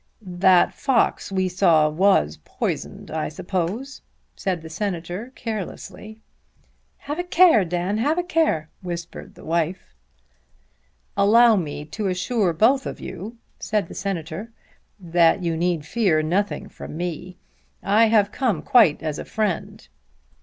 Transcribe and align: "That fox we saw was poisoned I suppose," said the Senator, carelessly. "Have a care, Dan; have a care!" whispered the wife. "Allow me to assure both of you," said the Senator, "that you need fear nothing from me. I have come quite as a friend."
"That 0.23 0.73
fox 0.73 1.31
we 1.31 1.47
saw 1.47 1.87
was 1.87 2.39
poisoned 2.43 3.11
I 3.11 3.29
suppose," 3.29 4.01
said 4.35 4.63
the 4.63 4.67
Senator, 4.71 5.31
carelessly. 5.35 6.17
"Have 6.97 7.19
a 7.19 7.23
care, 7.23 7.63
Dan; 7.63 7.99
have 7.99 8.17
a 8.17 8.23
care!" 8.23 8.71
whispered 8.81 9.35
the 9.35 9.45
wife. 9.45 9.93
"Allow 11.15 11.55
me 11.55 11.85
to 11.85 12.07
assure 12.07 12.51
both 12.51 12.87
of 12.87 12.99
you," 12.99 13.37
said 13.59 13.87
the 13.87 13.93
Senator, 13.93 14.51
"that 14.99 15.43
you 15.43 15.55
need 15.55 15.85
fear 15.85 16.23
nothing 16.23 16.67
from 16.67 16.97
me. 16.97 17.37
I 17.83 18.05
have 18.05 18.31
come 18.31 18.63
quite 18.63 19.03
as 19.03 19.19
a 19.19 19.23
friend." 19.25 19.87